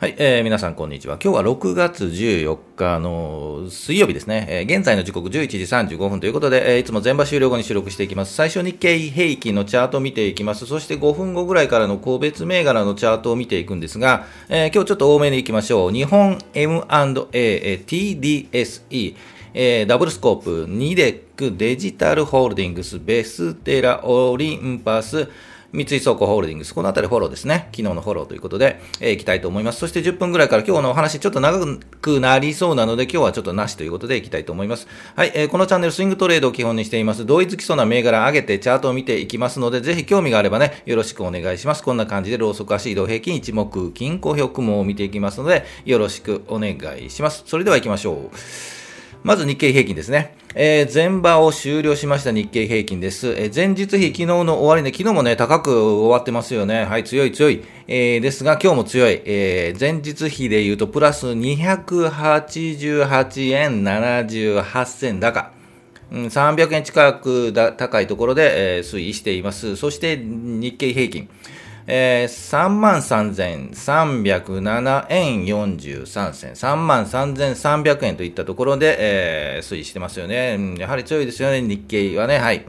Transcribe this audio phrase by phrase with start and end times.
[0.00, 1.18] はい、えー、皆さんこんにちは。
[1.22, 4.46] 今日は6月14日の水曜日ですね。
[4.48, 5.58] えー、現在の時刻11時
[5.94, 8.32] 35分ということで、えー、いつも前場終了後に収録していきます。
[8.32, 10.64] 最初に日経平均のチャートを見ていきます。
[10.64, 15.92] そして5分後ぐらいからの個別銘柄のチャートを見ていくんですが、えー、今日ちょっと多めに行きましょう。
[15.92, 19.16] 日本 M&A、TDSE、
[19.52, 25.28] えー、ダブルスコープ、ニデック、デジタルホールディングス、ベステラ、オリンパス、
[25.72, 27.68] 三井倉庫ホールディングス、このあたりフォローですね。
[27.70, 29.78] 昨日のフォローということで、えー、いきたいと思います。
[29.78, 31.64] そして10分ぐらいから今日のお話ちょっと長
[32.00, 34.88] くなりそうなので、今日はちょっとなしということでいきたいと思います。
[35.14, 37.24] はい、えー、このチャンネルスイングトレードを基本にしています。
[37.24, 41.84] 同一基礎な銘柄上げてチャートを見ていきますので、ぜひ興味があればね、よろしくお願いします。
[41.84, 47.44] こんな感じでローソク足移動平均一目金公表雲を見ていきますので、よろしくお願いします。
[47.46, 48.79] それでは行きましょう。
[49.22, 50.34] まず日経平均ですね。
[50.54, 53.28] えー、前場を終了しました日経平均です。
[53.28, 56.86] えー、前日比、昨日の終値、昨日もね、高く終わってますよね。
[56.86, 57.62] はい、強い強い。
[57.86, 59.20] えー、ですが、今日も強い。
[59.26, 65.52] えー、前日比で言うと、プラス288円78銭高。
[66.10, 69.76] うん、300円近く高いところで、え、推移しています。
[69.76, 71.28] そして日経平均。
[71.92, 78.96] えー、33,307円43銭、33,300円といったところで、
[79.56, 80.54] えー、推移してますよね。
[80.56, 82.38] うんやはり強いですよね、日経はね。
[82.38, 82.64] はい。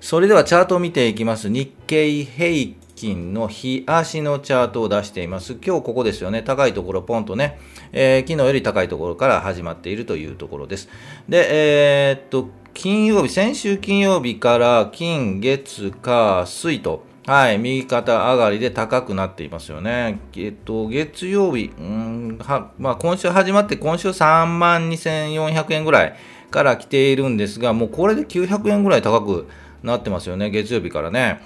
[0.00, 1.48] それではチャートを見ていきます。
[1.48, 5.54] 日経平均の日足のチャートを出しています。
[5.54, 6.44] 今日ここですよね。
[6.44, 7.58] 高いところポンとね、
[7.90, 10.88] えー、昨日より高いところから始まっているというところです。
[11.28, 20.18] で、えー、っと、金曜日、先週金曜日から金、月、火、水と、はい、右肩上がりで高くなっていますよね。
[20.36, 26.16] えっと、月曜日、うんはまあ、今週始まって、今週3万2400円ぐらい
[26.50, 29.46] から来ているんですが、もうこれで900円ぐらい高く
[29.84, 31.40] なってますよね、月曜日からね。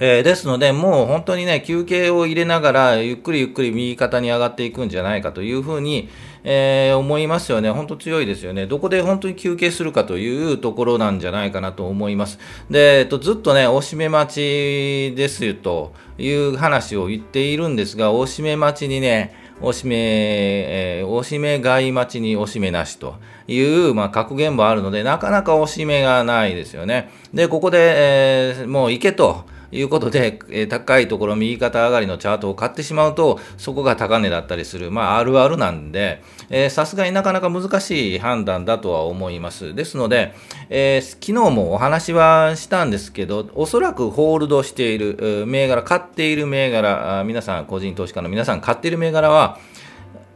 [0.00, 6.08] えー、ですので、もう本当にね、休憩を入れながら、ゆっくりゆっくり右肩に上がっていくんじゃないかというふうに、
[6.50, 7.70] えー、思いますよね。
[7.70, 8.66] 本当強いですよね。
[8.66, 12.38] どこで本当に休憩するかというところなんじゃないかなと思います。
[12.70, 23.16] で、えっと、ずっとね、おしめ待ちですよという話を言っているんですが、おしめ待ちにね、おしめ、えー、おしめ買い待ちにおしめなしと
[23.46, 23.60] い
[23.90, 27.10] う、まあ、格言もあるので、なかなかおしめがないですよね。
[27.34, 29.44] で、ここで、えー、もう行けと。
[29.70, 36.22] いうことで、えー、高いところ、右肩上がりのチャートを買ってしまうと、そこが高値だったりする、まあ、あるあるなんで、
[36.70, 39.74] さすがになかなか難しい判断だとは思います。
[39.74, 40.34] ですので、
[40.70, 49.58] えー、昨日もお話はしたんですけど、おそらくホールドしている銘柄、買っている銘柄、皆さん、個人投資家の皆さん、買っている銘柄は、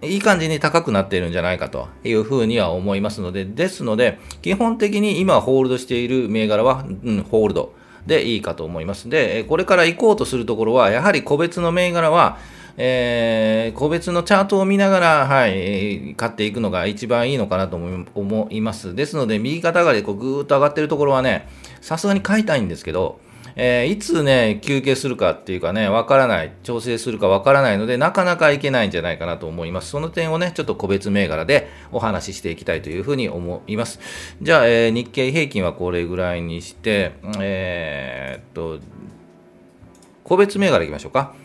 [0.02, 7.72] いい感じに高くなっているんじゃないかというふうには思いますので、ですので、基本的に今ホールドしている銘柄は、うん、ホールド。
[8.06, 9.08] でいいかと思います。
[9.08, 12.38] で、これから行こうとするところは、やはり個別の銘柄は、
[12.76, 18.94] えー、個別のチャートを見ながら、はい、買っていくのが一番いいのかなと思います。
[18.94, 21.48] ですので、右肩上がりでこうぐーっと上がってるところはね、
[21.80, 23.20] さすがに買いたいんですけど、
[23.56, 29.90] えー、いつね、休憩するかっていうかね、わからない、調整するかわからないので、なかなかいけないんじゃないかなと思います。
[29.90, 34.00] その点をね、ちょっと個別銘柄でお話ししていきたいというふうに思います。
[34.40, 38.78] じゃあ、えー、日経平均はこれぐらいにして、えー、っと、
[40.24, 41.41] 個別銘柄いきましょうか。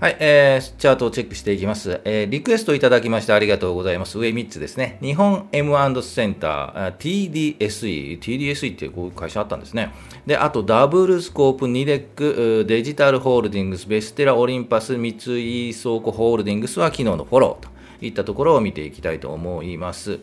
[0.00, 2.00] はい、えー、チャートをチェックしていきます。
[2.04, 4.18] えー、リクエストいただきましてありがとうございます。
[4.18, 4.98] 上3つですね。
[5.00, 9.94] 日本 M&A センター、TDSE、TDSE ってこういう会社あったんですね。
[10.26, 17.70] で、あとダブルスコープ、ニデック、デジタルホールディングス、ベステラ、オリンパス、三井倉庫ホールディングスは昨日のフォローと
[18.04, 20.18] いったところを見ていきたいと思います。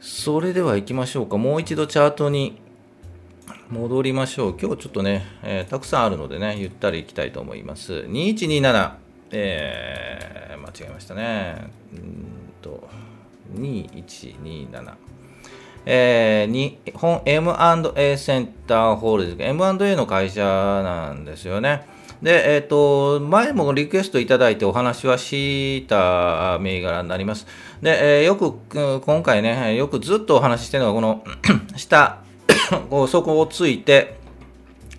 [0.00, 1.38] それでは行きましょうか。
[1.38, 2.60] もう一度チャートに
[3.70, 4.56] 戻りましょう。
[4.60, 7.92] 今日ちょっとね、えー、たくさんあるのでね、ゆったりいきたいと思います。
[7.92, 8.92] 2127、
[9.32, 11.70] えー、間違えましたね。
[11.92, 12.26] うん
[12.60, 12.88] と、
[13.54, 14.94] 2127。
[15.86, 21.86] えー、日本 M&A センターホールディング M&A の会社なんですよね。
[22.22, 27.46] で、えっ、ー、と、前もリクエストいただいてお話はした銘柄になります。
[27.82, 31.22] で、えー、よく、今回ね、よくずっとお話ししてるのは、この
[31.76, 32.23] 下、
[33.08, 34.18] そこをついて、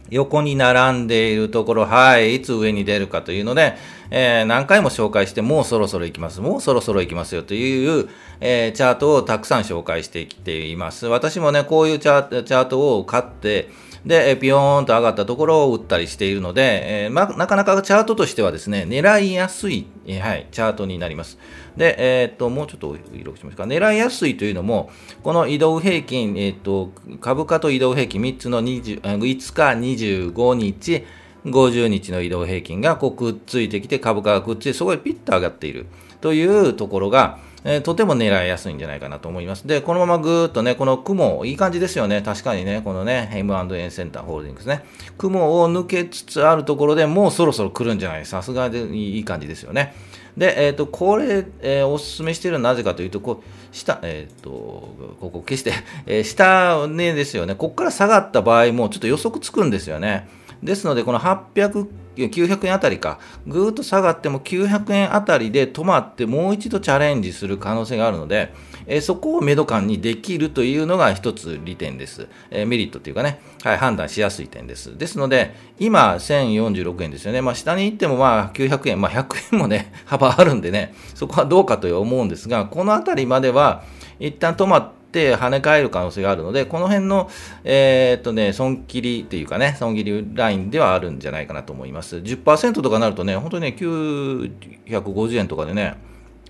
[0.10, 3.76] 横に並んでいるところ、はい、いつ上に出るかというので、
[4.12, 8.08] えー、何回も紹介して、もうそろそろ行きます、もうそろそろ行きますよという、
[8.40, 11.08] えー、チャートをたくさん紹介してきています。
[11.08, 13.70] 私もね、こういうチャートを買って、
[14.06, 21.40] で、ピヨーンと上がったところを打ったりしているので、えー、まなかなかチャートとしてはですね、狙いやすい、え、はい、チャートになります。
[21.76, 23.64] で、えー、っと、もうちょっと色しますか。
[23.64, 24.92] 狙いやすいというのも、
[25.24, 31.04] この移動平均、えー、っと、株価と移動平均3つの20 5日、25日、
[31.46, 35.88] 50日の移動平均がこうくっついてきて、株価がくっついて、そこでピッと上がっている
[36.22, 39.68] というところが、えー、とても狙いやすいんじゃないかなと思います。
[39.68, 42.22] で、このままぐーっとね、この雲、いい感じですよね。
[42.22, 44.86] 確かにね、このね、M&N センターホールディングスね。
[45.18, 49.96] 雲を抜けつつあるところでもうそろそろ来るんじゃないさすがでいい感じですよね。
[50.38, 55.74] で、えっ、ー、と、これ、えー、おすすめしているのはなぜかというと、こう、下、えっ、ー、と、ここ消して、
[56.06, 57.56] え、下ねですよね。
[57.56, 60.28] ここから下がった場合もちょっと予測つくんですよね。
[60.62, 68.54] ですので、この800、900円あたりか、ぐーっと下がっても900円あたりで止まってもう一度チャレンジする可能性があるので、
[68.88, 72.28] えー、そこをメド感にできるというのが一つ利点です。
[72.52, 74.98] えー、メリットというかね、はい、判断しやすい点です。
[74.98, 77.42] ですので、今1046円ですよね。
[77.42, 83.84] まあ下に行ってもまあ900円、まあ100円もね、幅あるんでね、そこはどうかと思うんですが、このあたりまでは
[84.20, 87.30] 一旦止まって、って跳ね返る可能性があるので、この辺の、
[87.64, 92.18] えー、っとね、損切りっていうかね、損切りラインではあるんじゃないかなと思います。
[92.18, 95.96] 10%とかなるとね、本当にね、950円とかでね、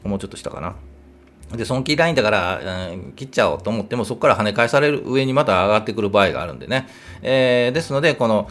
[0.03, 0.75] もうちょっとしたかな。
[1.55, 6.87] で、損切りラインだから、うん、切っちゃおうと思っても、そこから跳ね返される上にまた上がってくる場合があるんでね。
[7.21, 8.49] えー、ですので、この、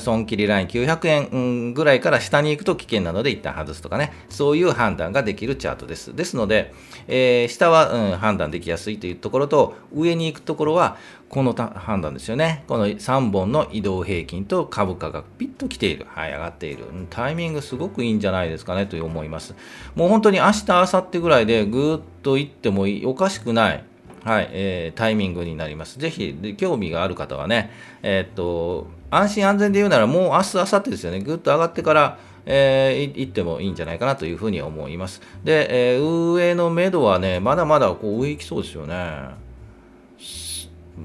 [0.00, 6.14] 損切りライン900円ぐらいから下に行くと危険なので一旦外すとかね、そういう判断ができるチャートです。
[6.14, 6.72] ですので、
[7.06, 10.96] えー、下は、うん、判断できやすいというところと、上に行くところは、
[11.28, 12.64] この判断ですよね。
[12.66, 16.06] この3本の移動平均と株価がピッと来ている。
[16.08, 16.84] はい、上がっている。
[17.08, 19.54] タイミングすごくいいんじゃないですかねと思います。
[19.94, 23.84] もう本当に明日、明後日ぐらいでぐーっと行ってもおかしくない。
[24.24, 25.98] はい、えー、タイミングになります。
[25.98, 27.70] ぜひ、興味がある方はね、
[28.02, 31.20] えー、っと、安心安全で言うならもう明日、明後日ですよね。
[31.20, 35.20] ぐっと上がってから、えー、行ってもいいんじゃないかなというふうに思います。
[35.44, 39.30] で、えー、上のめどはね、まだまだこう上行きそうですよね。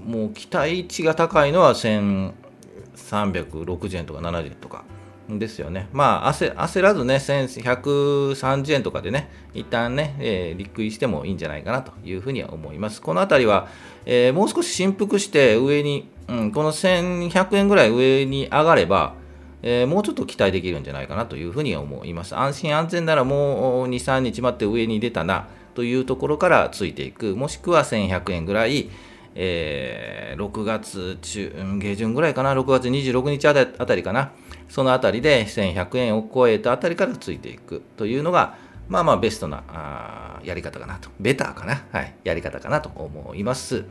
[0.06, 4.84] もう期待値が高いのは1360円とか70円とか。
[5.30, 5.88] ですよね。
[5.92, 13.02] まあ焦、らずね、1130円とかでね、一旦ね、えー、立食いしてもいいんじゃないかなというふうには思います。
[13.02, 13.68] このあたりは、
[14.06, 19.16] えー、もう少し振幅して上に、うん、この1100円ぐらい上に上がれば、
[19.64, 22.36] えー、もうちょっと期待できるんじゃないかなというふうに思います。
[22.36, 28.92] 安心安全ならもう2、3日待って上に出たなというところからついていく、もしくは1100円ぐらい、
[29.34, 34.32] えー、6月中、下旬ぐらいかな、6月26日あたりかな、
[34.70, 38.58] そのあたりで1100円を超えたあたりからついていくというのが、
[38.88, 43.86] まあまあベストなあやり方かなと、ベターかな、はい、やり方かなと思います。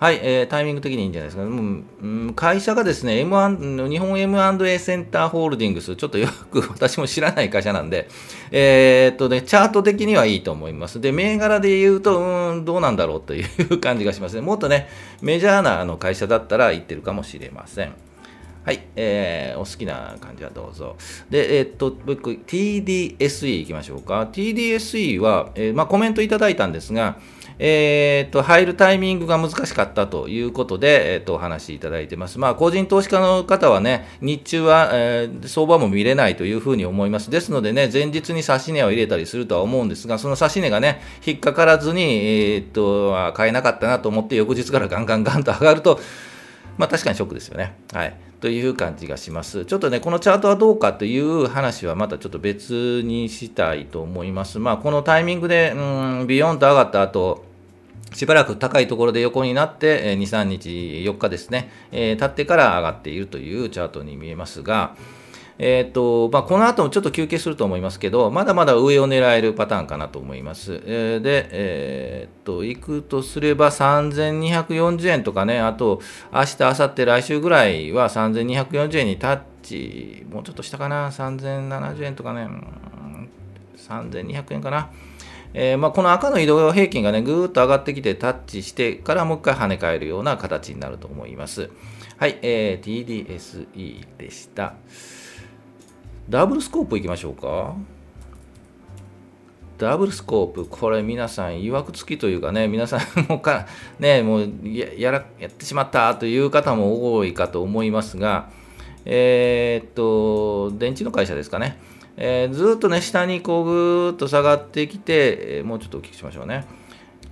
[0.00, 8.08] はい、えー、タイミング的にいいんじゃないですか、うん、会社がですね、M1、日本 M&A センターホールディングス、ちょっとよく 私も知らない会社なんで、
[8.50, 11.02] えー、っとね、チャート的にはいいと思います。
[11.02, 14.40] で、銘柄で言うと、うん、どうなんだろうという感じがしますね。
[14.40, 14.88] もっとね、
[15.20, 17.92] メジャーなあの会社だったら言ってるかもしれません。
[18.70, 20.96] はい、えー、お好きな感じはどうぞ。
[21.28, 24.28] で、えー、っと、僕、TDSE いきましょうか。
[24.32, 27.18] TDSE は、えー、まあ、コメントいただいたんですが、
[27.58, 32.38] えー、と、入るタイミングが難しかったということで、えー、と、お話しいただいてます。
[32.38, 37.28] まあ、個人投資家の方はね、日中は、えー、相場も見れないというふうに思います。
[37.28, 45.98] ですのでね、前日に指し値を入れたりするとは思うんですが、その指し値がね、引っかからずに、えー、と、買えなかったなと思って、翌日からガンガンガンと上がると、
[46.78, 47.74] まあ、確かにショックですよね。
[47.92, 48.29] はい。
[48.40, 49.66] という感じがします。
[49.66, 54.58] ちょっとね、このチャートはどうかという話はまたちょっと別にしたいと思います。
[54.58, 57.44] まあ、このタイミングで、うん、ビヨンと上がった後、
[58.14, 60.68] しばらく高いところで横になって、2、3日、
[61.06, 64.96] 4日ですね、えー、経ってから上がっているというチャートに見えますが、
[65.62, 70.80] えーとまあ、この後もちょっと休憩すると思いますけど、まだまだ上を狙えるパターンかなと思います。
[70.86, 76.00] えー、で、えー、と、いくとすれば3240円とかね、あと、
[76.32, 82.48] 明日、明後日、来週ぐらいは3240円にタッチ、もうちょっと下かな、3070円とかね、
[83.76, 84.88] 3200円かな。
[85.52, 91.68] えー、まあ、この赤の移動平均がね、ぐーっと上がってきてタッチしてからもう一回跳ね返るような形になると思います。
[92.16, 94.74] はい、えー、TDSE でした。
[96.30, 97.74] ダブルスコープいきましょうか。
[99.78, 103.66] ダブルスコープ、これ皆さん、曰くつきというかね、皆さんもか、
[103.98, 108.48] ね、もうやらやってしまったという方も多いかと思いますが、
[109.04, 111.78] えー、っと、電池の会社ですかね。
[112.16, 116.64] えー、ずっとね、下にこうぐーっと下がってきて、え、もうちょっとお聞きしましょうね。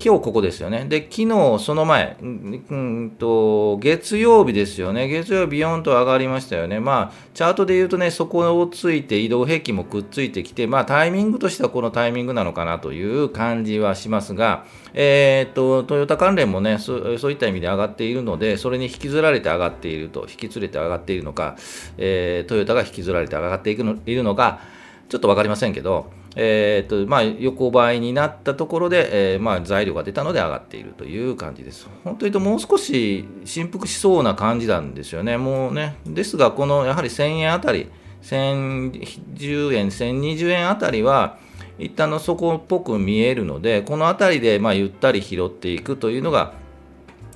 [0.00, 0.84] 今日ここですよね。
[0.88, 5.08] で、昨日その前、うんと、月曜日ですよね。
[5.08, 6.78] 月曜日ビヨンと上がりましたよね。
[6.78, 21.56] まあ、チャートで言うとね、そこをついて移動平均もくっついてきて、まあ、タイミングとしてはこのタイミングなのかなという感じはしますが、えー、っと、トヨタ関連もねそ、そういった意味で上がっているので、それに引きずられて上がっていると、引き連れて上がっているのか、
[21.96, 24.60] えー、トヨタが引きずられて上がっていくのいるのか、
[25.08, 31.88] ちょっと分かりませんけど、えーとまあ、横ばいになったところで、えー、まあ、材料が出たので上がっているという感じです。
[32.04, 35.36] 本当にともう少し振幅しそうな感じなんですよね。
[35.36, 37.90] もうねですが、このやはり1000円あたり、
[38.22, 41.38] 1010円、1020円あたりは、
[41.78, 46.54] 一旦の底っぽく見えるので、このあたりでまあゆったり拾っていくというのが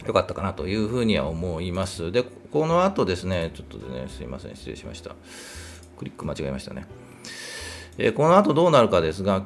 [0.07, 2.11] 良かったかなというふうには思います。
[2.11, 5.15] で、この後ですね、ちょっとね、すいません、失礼しました。
[5.97, 6.87] クリック間違えましたね。
[7.99, 9.45] え、この後どうなるかですが、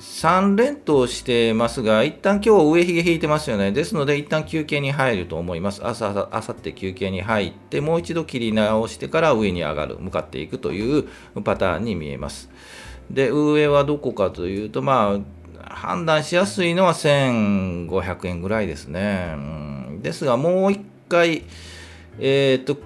[0.00, 3.70] 3連投してますが、一旦今日上髭引いてますよね。
[3.70, 5.86] ですので、一旦休憩に入ると思います。
[5.86, 11.08] 朝、あさって休憩に入って、もう一度切り直してから上に上がる、向かっていくという
[11.42, 12.50] パターンに見えます。
[13.10, 19.32] で、上はどこかというと、まあ、判断しやすいのは1500円ぐらいですね。
[19.34, 21.44] うん、ですが、もう一回、
[22.18, 22.76] えっ、と、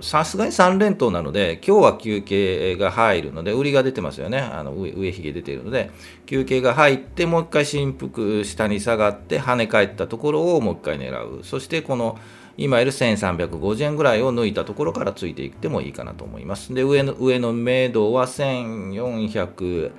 [0.00, 5.90] さすがに3連投なので、今日は休憩が入るので、売りが出てますよね、あの上上髭出ているので、
[6.26, 12.18] 休憩が入って、もう一回振幅下に下がって、跳ね返ったところをもう一回狙う、そしてこの
[12.56, 16.74] 今いる1350円ぐらいを抜いたところからついていってもいいかなと思います。
[16.74, 19.92] で、上の上の明度は1400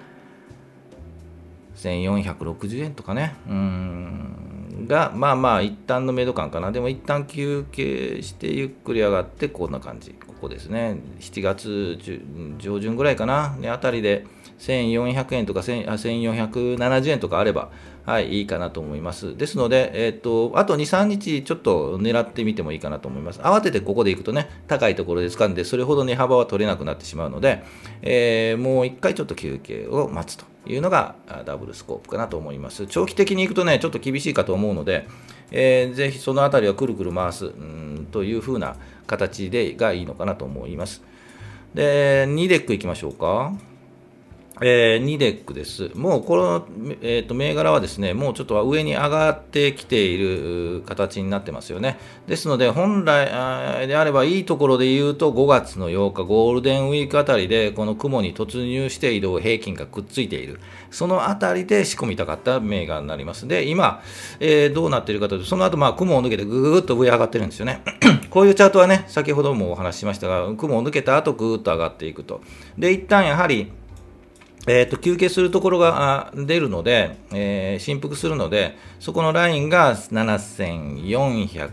[1.76, 3.36] 1460円とかね。
[3.50, 4.51] うん
[4.88, 6.72] が、まあまあ、一旦のメイド感かな。
[6.72, 10.12] でも、一旦休憩して、ゆっくり上がって、こんな感じ。
[10.12, 10.98] ここですね。
[11.20, 11.98] 7月
[12.58, 13.58] 上旬ぐらいかな。
[13.72, 14.26] あたりで、
[14.60, 17.72] 1400円とか1470円とかあれば、
[18.06, 19.38] はい、いいかなと思います。
[19.38, 23.40] ですので、えっ、ー、と、あと2、3日ちょっと狙ってみてもいいかなと思います。
[23.42, 27.64] 慌ててここで行くとね、高いところで掴んで、それほど値幅は取れなくなってしまうので、
[28.02, 31.16] えー、もう1回ちょっと休憩を待つというのが
[31.46, 32.88] ダブルスコープかなと思います。
[32.88, 35.08] 長期的に行くとね、ちょっと厳しいかと思うので、
[35.52, 41.04] えー、ぜひそのあたりはくるくる回すうんという風な形でがいいのかなと思います。
[41.76, 43.54] で、ニデックいきましょうか。
[44.64, 45.90] えー、ニデックです。
[45.96, 46.68] もうこの、
[47.02, 51.98] えーと、銘柄はですね、もうちょっと上に上がってきている形になってますよね。
[52.28, 53.26] ですので、本来
[53.88, 60.60] であればいいところで言うと、5月の8日、ゴールデンウィークあたりで、この雲に突入して移動平均がくっついている。
[60.92, 63.48] そのあたりで仕込みたかった銘柄になります。
[63.48, 64.04] で、今、
[64.40, 67.82] えー、どうなっているかというと、その後、まあ、雲を抜けてぐぐっと上上がってるんですよね。
[68.30, 72.42] こういうチャートはね、先ほどもお話ししましたが、雲を抜けた後、ぐーっと上がっていくと。
[72.78, 73.72] で、一旦やはり、
[74.68, 81.72] えーと、休憩するところが出るので、えー、振幅するので、そこのラインが7400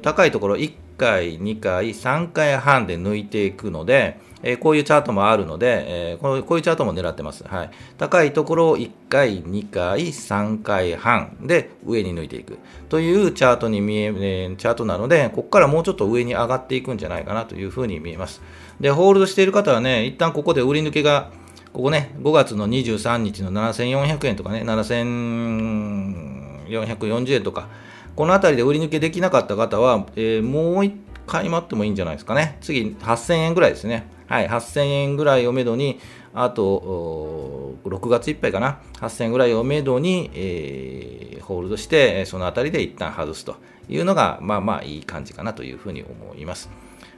[0.00, 0.56] 高いところ
[0.96, 7.44] 1回、2回、3回半で抜いていくので、え、こういうチャートもあるので、え、こうこういうチャートも狙ってます。
[7.46, 18.42] はい、高いところを1回、2回、3回半で上に抜いていくというチャートに見え、え、チャートなので、ここからもうちょっと上に上がっていくんじゃないかなというふうに見えます。
[18.80, 21.30] で、ホールドしている方はね、一旦ここで売り抜けが、
[21.72, 27.68] ここね、5月の23日の7400円とかね、7440円とか、
[28.16, 30.92] この辺りで売り抜けできなかった方は、えー、もう1
[31.26, 32.56] 回待ってもいいんじゃないですかね。
[32.62, 34.08] 次、8000円ぐらいですね。
[34.26, 36.00] はい、8000円ぐらいをめどに、
[36.32, 43.56] あと、6月いっぱいかな、8000円ぐらいをめどに、えー、ホールドして、そのあたりで一旦外すと
[43.88, 46.70] いうのが、まあまあいい感じかなというふうに思います。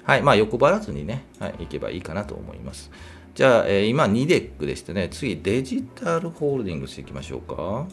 [0.02, 2.90] はい、まあ欲張らずにね、はい、いけばいいかなと思います。
[3.36, 7.86] じゃあ、えー、今ニデックでしてね、次デジタルホールディングスいきましょうか。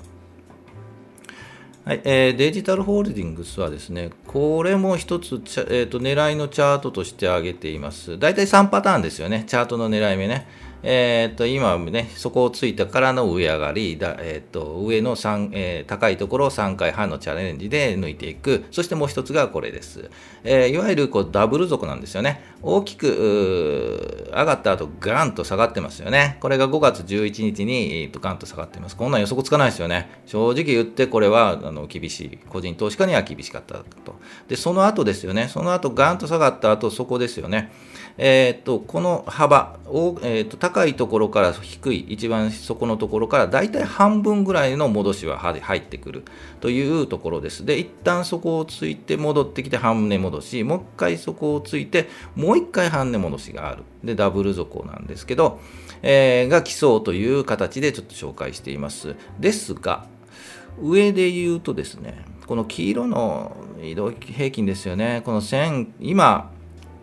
[1.85, 5.35] はいえー、デジタルホールディングスはですね、これも一つ、
[5.69, 8.17] えーと、狙いのチャートとして挙げています。
[8.17, 10.47] 大体3パターンですよね、チャートの狙い目ね。
[10.87, 18.65] えー、と今ね、そこをついたからの上上がり、だえー、と上の3、えー、高いところを3回半のチャレンジで抜いていく。
[18.69, 20.11] そしてもう一つがこれです。
[20.43, 22.43] え、いわゆるこうダブル底なんですよね。
[22.61, 26.37] 大きく上がった後ガンと下がってますよね。
[26.39, 28.95] これが5月11日に、えー、とガンと下がってます。
[28.95, 30.21] こんなん予測つかないですよね。
[30.27, 32.39] 正直言ってこれはあの厳しい。
[32.47, 34.15] 個人投資家には厳しかったと。
[34.47, 35.47] で、その後ですよね。
[35.47, 37.71] その後ガンと下がった後そこですよね。
[38.17, 46.23] えーと、この幅を、えーと、高いところから低い、一番底のところからだいたい半分ぐらいの戻しは入ってくる
[46.61, 47.65] というところです。
[47.65, 53.83] で、一旦そこをついて戻ってきて半値戻し、もう一回そこをついて、もう一回半値戻しがある。
[54.03, 55.59] で、ダブル底なんですけど、
[56.01, 59.15] えー、が基礎という形でちょっと紹介しています。
[59.39, 60.05] ですが、
[60.81, 66.51] 上で言うとですね、この黄色の移動平均ですよね、この線、今、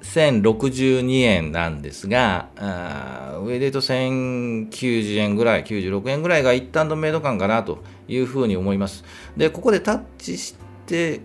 [0.03, 9.05] 1062円なんですが、あ上で言うと1090円ぐらい、96円ぐらいが一旦のメイド感かなというふうに思います。
[9.37, 10.57] で、ここでタッチし
[10.87, 11.21] て、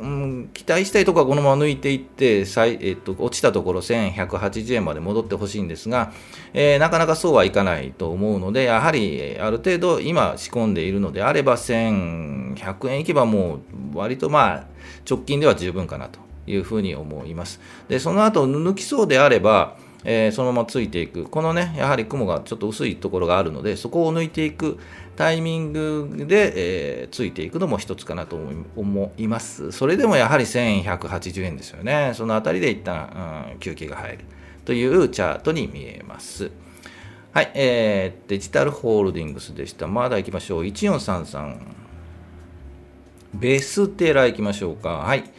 [0.00, 2.46] うん、期待したいところはこのまま抜いていって、
[2.80, 6.12] えっと、落ちたところ1180円まで戻ってほしいんですが、
[6.54, 13.56] えー、なかなかそうはいかないと思うので、やはりある程度今仕込んでいるのであれば、1100円いけばも
[13.94, 14.64] う割とまあ
[15.08, 16.29] 直近では十分かなと。
[16.46, 17.60] いうふうに思います。
[17.88, 24.78] で、その後抜きそうであれば、えー、そのままついていく、このね、やはり雲がちょっと薄いところがあるので、そこを抜いていく
[25.16, 28.38] タイミングで、えー、ついていくのも一つかなと
[28.76, 29.72] 思います。
[29.72, 32.12] それでもやはり1180円ですよね。
[32.14, 34.24] そのあたりで一旦、うん、休憩が入る
[34.64, 36.50] というチャートに見えます。
[37.32, 39.86] はい、えー、デジタルホールディングスでした。
[39.86, 40.62] まだ行きましょう。
[40.64, 41.58] 1433。
[43.34, 44.88] ベステラ行きましょうか。
[44.88, 45.30] はい。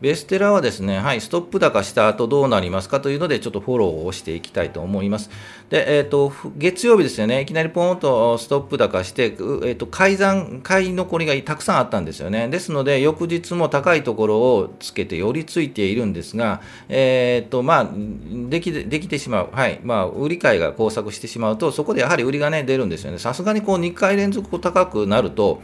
[0.00, 5.28] ベステラはですね、はい、ストップ高した後どうなりますかというので、ちょっとフォローをしていきたいと思います。
[5.68, 12.48] で、えっ、ー、と、月曜日ですよね、いきなりポーンとストップ高して、えっ、ー、と、改ざん、買い残りがたくさんあったんですよね。
[12.48, 17.88] ですので、翌日も高いところをつけて寄りついているんですが、えっ、ー、と、まあ、
[18.48, 19.48] でき、できてしまう。
[19.52, 19.80] はい。
[19.84, 23.18] まあ、売り買いが交錯してしまうと、そこでやはり売りがね、出るんですよね。
[23.18, 25.60] さすがにこう、2回連続高くなると、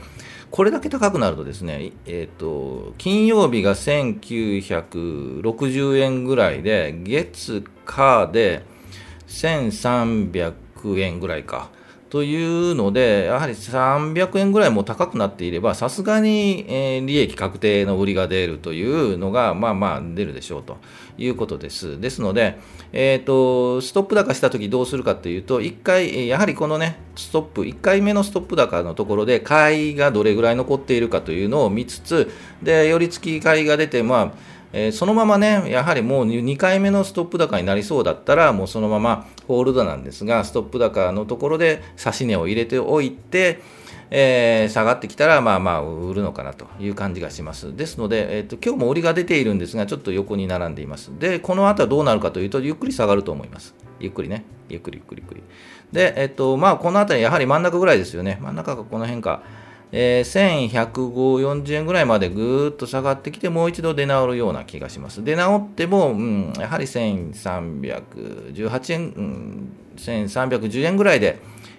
[0.51, 8.63] これだけ高くなるとですね、えーと、金曜日が1960円ぐらいで、月、火で
[9.29, 10.55] 1300
[11.01, 11.71] 円ぐらいか。
[12.17, 20.79] というので、やはり300円ぐらいも高くなっていれば、さすがに、え、利益確定の売りが出るというのが、まあまあ出るでしょうと
[21.19, 22.01] いうことです。
[22.01, 22.59] ですので、
[22.95, 32.31] えーと、ストップ高したときどうするかというと、1回、やはりこのね、ストップ、1回目のストップ高のところで、買いがどれぐらい残っているかというのを見つつ、
[32.63, 43.61] で、寄り付き買いが出て、まあ、えー、そのままね、やはりもう2回目のストップ高になりそうだったら、もうそのままホールドなんですが、ストップ高のところで指し値を入れておいて、
[44.11, 47.77] えー、下がってきたら、まあまあ、売るのかなという感じがします。
[47.77, 51.11] ですので、えーと、今日も売りが出ているんですが、ちょっと横に並んでいます。
[51.19, 53.75] で、この後はどうなるかというと、ゆっくり下がると思います。
[53.99, 54.45] ゆっくりね。
[54.69, 55.43] ゆっくりゆっくりゆっくり。
[55.93, 58.39] で、えっ、ー、と、まあ、この辺り、やはり真ん中ぐらいですよね。
[58.41, 59.43] 真ん中がこの辺か。
[59.93, 65.23] えー、1140円ぐらいまでぐーっと下がってきて、もう一度出直るような気がします。
[65.23, 71.39] 出直っても、うん、やはり1318円、うん、1310円ぐらいで、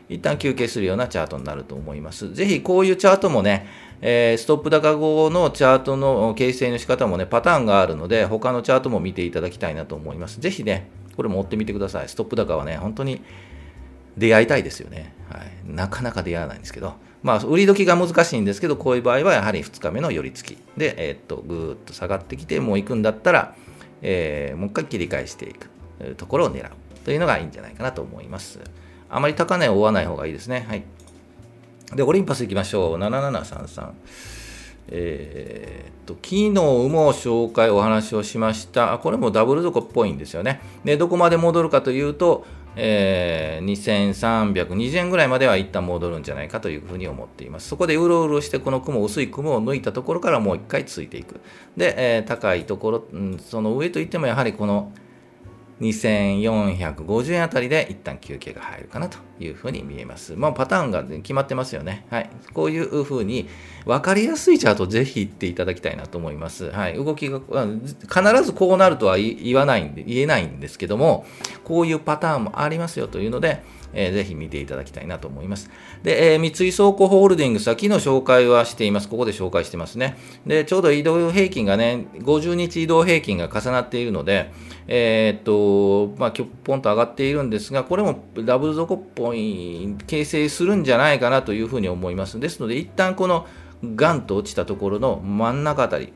[0.10, 2.34] 一旦休憩するようなチャートになると思います。
[2.34, 3.67] ぜひこういうチャートもね、
[4.02, 10.39] えー、ストップ高後のチャートの形成の仕方もね、パターンがあるので、他のチャートも見ていただきたいなと思います。
[10.39, 12.10] ぜひね、これも追ってみてください。
[12.10, 13.22] ストップ高はね、本当に
[14.15, 15.13] 出会いたいですよね。
[15.30, 16.93] はい、なかなか出会わないんですけど。
[17.28, 23.54] まあ、売り時が難しいんですけど、こういう場合はやはり2日目の寄り付きで、えー、っと、ぐーっと下がってきて、もう行くんだったら、
[24.02, 25.70] えー、もう一回切り返していく
[26.16, 26.72] ところを狙う
[27.04, 28.62] というのがいいんじゃないかなと思います。
[29.10, 30.66] あまり高値を追わない方がいいですね。
[30.70, 30.86] はい。
[31.94, 32.98] で、オリンパス行きましょう。
[32.98, 33.92] 7733。
[34.90, 39.00] えー、っと、昨日も紹介、お話をしました。
[39.00, 40.62] これもダブル底っぽいんですよね。
[40.86, 42.46] で、どこまで戻るかというと、
[42.80, 47.68] えー、2320円ぐらいまでは一旦戻るんじゃないかというふうに思っています。
[47.68, 51.42] そこでうろうろしてこの雲、薄い雲を抜いたところからもう一回ついていく。
[51.76, 54.92] で、えー、高いところ、うん、その上といってもやはりこの
[55.82, 60.36] 2450円あたりで一旦休憩が入るかなというふうに見えます。
[60.36, 62.06] まあ、パターンが決まってますよね。
[62.10, 62.30] はい。
[62.54, 63.48] こういうふうに
[63.86, 66.72] 分かりやすいチャートをぜひ言っていただきたいなと思います。
[66.72, 66.96] はい。
[66.96, 71.26] 動きが、必ずこうなるとは言わないんで、言えないんですけども、
[71.63, 73.62] こういうパターンもありますよというので、
[73.98, 75.70] えー、ぜひ見ていただきたいなと思います。
[76.04, 79.10] で、えー、三井倉庫ホールディングス、昨日紹介はしています。
[79.10, 80.18] ここで紹介してますね。
[80.46, 84.52] で、ちょうど移動平均がね、50日移動平均が重なっているので、
[84.88, 92.40] えー、っと、まあ、きょぽんと上がっているんですが、これもダブル底っぽい形成するんじゃないかなというふうに思います。
[92.40, 93.48] ですので、一旦この
[93.84, 96.14] ガンと落ちたところの真ん中あたり、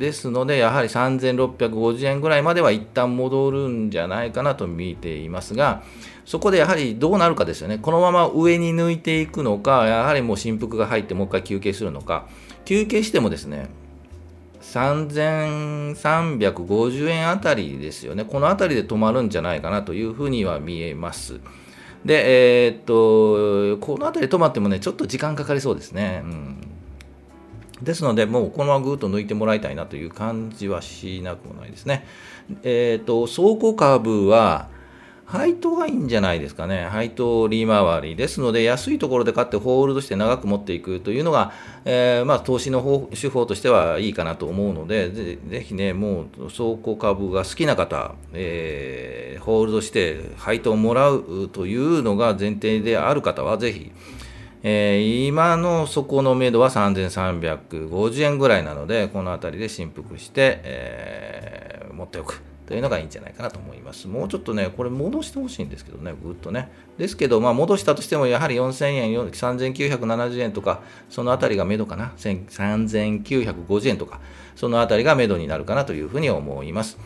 [0.00, 5.82] ですので、やはり3650円ぐらいまでは一旦戻るんじゃないかなと見ていますが、
[6.30, 7.78] そこでやはりどうなるかですよね。
[7.78, 12.28] このまま上に抜いていくのか、やはりもう振幅が入ってもう一回休憩するのか、
[12.64, 13.68] 休憩してもですね、
[14.62, 18.24] 3350円あたりですよね。
[18.24, 21.40] このあたりで止まるんじゃないかなというふうには見えます。
[22.04, 26.20] で、えー、っと、この辺り止まってもね、ちょっと時間かかりそうですね。
[26.22, 26.60] うん、
[27.82, 32.06] ですので、もうこのままぐっと抜いてもらいたいなという感じはしなくもないですね。
[32.62, 34.68] えー、っと、倉庫株は、
[35.30, 36.86] 配当がいいんじゃないですかね。
[36.86, 41.52] 配当利回りですので、安いところで買ってホールドして長く持っていくというのが、
[41.84, 53.92] えー、まあ、投資の方手法としてはいいかなと思うので、ぜぜひね、もう倉庫株が好きな方、えー、ホールドして配当をもらうというのが前提である方は、ぜひ、
[54.64, 62.49] えー、今の底の目処は3350円ぐらいなので、この辺りで振幅して、え、持っておく。
[62.70, 64.06] というのがいいんじゃないかなと思います。
[64.06, 66.70] もうちょっとね、これ戻してほしいんですけどね、ぐっとね。
[66.98, 74.20] ですけど、まあ、戻したとしても、やはり4000円、3970円とか、そのあたりがめどかな、3950円とか、
[74.54, 76.96] そのあたりがめどになるかなというふうに思います。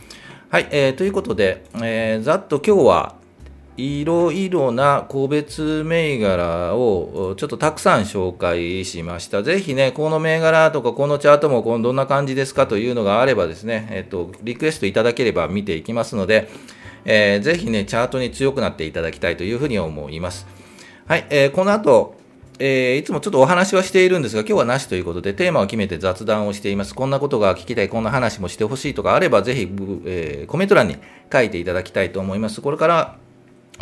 [0.51, 3.15] はい、えー、ということで、えー、ざっと今日は
[3.77, 9.43] いろいろな個別銘柄をちょっとたくさん紹介しました。
[9.43, 16.49] ぜひね、この銘柄とかこのチャートもこのどんな感じですかというのがあればですね、えっと、リクエストいただければ見ていきますので、
[17.05, 20.47] えー、ぜひね、チャートに強くなっていただきたいというふうに思います。
[21.07, 22.15] はい、えー、この後、
[22.61, 26.95] えー、いつもちょっとお話はしているんですが、今日はなしということで、テーマを決めて雑談をしています。
[26.95, 29.69] こんなことが聞きたい、こんな話もしてほしいとかあれば、ぜひ、
[30.07, 30.97] えー、コメント欄に
[31.33, 32.61] 書いていただきたいと思います。
[32.61, 33.17] これから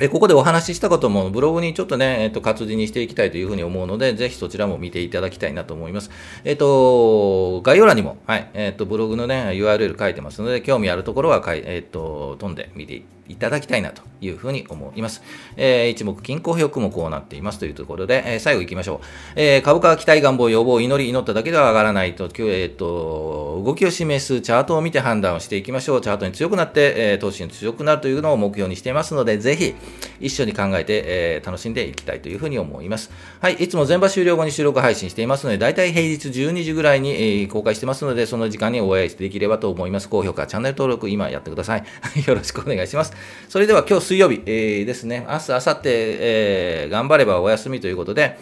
[0.00, 6.11] えここでお話ししたこともブログにちょっとね、えっと、活字にしていきたいというふうに思うので、ぜひそちらも見ていただきたいなと思います。
[6.44, 13.02] えっと、概要欄にも、はい、えっと、ブログのね、URL 書いてますので、興味あるところは、えっと、飛んで見てい
[13.33, 15.23] いただきたいなというふうに思います。
[15.57, 19.07] えー、一目均衡表もこうなっていますというところで、えー、最後行きましょう。
[19.37, 26.01] えー、株価は期待願望要望祈り祈っただけでは上がらないと、今日、えっと、動きを示すチャートを見て判断をしていきましょう。
[26.01, 29.75] チャートに強くなって、えー、投資に強くなるというのを目標にしていますので、ぜひ
[30.21, 33.11] 一緒に考えて、えー、楽しんでいきたいというふうに思います。
[33.40, 40.09] はい、いつも全場終了後に収録配信していますので、大体平日12時ぐらいに、えー、公開してますので、その時間にお会いできればと思います。
[40.09, 41.85] 高評価、チャンネル登録、今やってください。
[42.27, 43.12] よろしくお願いします。
[43.48, 48.38] それでは今日水曜日、えー、ですね、明日、明後日、えー、頑張ればお休みということで、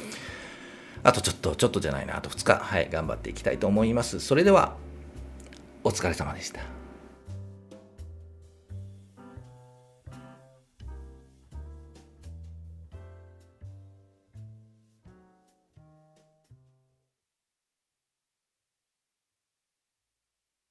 [1.02, 4.20] あとちょっと、ちょっとじゃないな、あと2日、はい、頑張っていきたいと思います。
[4.20, 4.76] それでは、
[5.82, 6.79] お疲れ様でした。